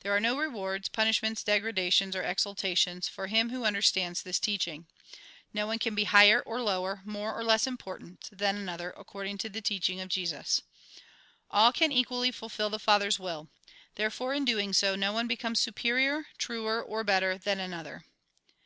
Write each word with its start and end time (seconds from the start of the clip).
There 0.00 0.14
are 0.14 0.20
no 0.20 0.36
rewards, 0.36 0.90
punishments, 0.90 1.42
degradations, 1.42 2.14
or 2.14 2.22
exalta 2.22 2.76
tions, 2.76 3.08
for 3.08 3.28
him 3.28 3.48
who 3.48 3.64
understands 3.64 4.20
this 4.22 4.38
teaching. 4.38 4.86
No 5.54 5.66
one 5.66 5.78
can 5.78 5.94
be 5.94 6.04
higher 6.04 6.42
or 6.42 6.60
lower, 6.60 7.00
more 7.06 7.32
or 7.34 7.42
less 7.42 7.66
im 7.66 7.78
196 7.82 8.32
A 8.32 8.34
RECAPITULATION 8.34 8.36
197 8.36 8.36
pf 8.36 8.36
rtant, 8.36 8.38
than 8.38 8.56
another, 8.64 8.90
according 8.98 9.38
to 9.38 9.48
the 9.48 9.62
teaching 9.62 10.00
of 10.02 10.08
Jesus. 10.10 10.62
All 11.50 11.72
can 11.72 11.90
equally 11.90 12.30
fulfil 12.30 12.68
the 12.68 12.78
Father's 12.78 13.18
will. 13.18 13.48
There 13.94 14.10
fore, 14.10 14.34
in 14.34 14.44
so 14.74 14.90
doing, 14.90 15.00
no 15.00 15.14
one 15.14 15.26
becomes 15.26 15.58
superior, 15.58 16.26
truer 16.36 16.82
or 16.82 17.02
better, 17.02 17.38
than 17.38 17.58
another. 17.58 18.04